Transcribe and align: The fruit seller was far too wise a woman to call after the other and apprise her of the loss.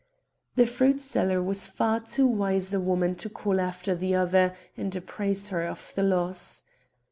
The 0.55 0.65
fruit 0.65 0.99
seller 0.99 1.43
was 1.43 1.67
far 1.67 1.99
too 1.99 2.25
wise 2.25 2.73
a 2.73 2.79
woman 2.79 3.13
to 3.17 3.29
call 3.29 3.61
after 3.61 3.93
the 3.93 4.15
other 4.15 4.55
and 4.75 4.95
apprise 4.95 5.49
her 5.49 5.67
of 5.67 5.93
the 5.93 6.01
loss. 6.01 6.63